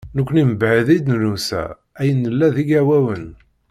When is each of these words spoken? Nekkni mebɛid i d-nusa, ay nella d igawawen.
Nekkni 0.15 0.43
mebɛid 0.49 0.89
i 0.95 0.99
d-nusa, 1.05 1.63
ay 1.99 2.09
nella 2.13 2.47
d 2.55 2.55
igawawen. 2.63 3.25